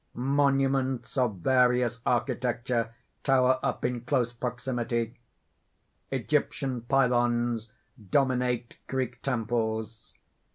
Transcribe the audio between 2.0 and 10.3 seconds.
architecture tower up in close proximity. Egyptian pylons dominate Greek temples.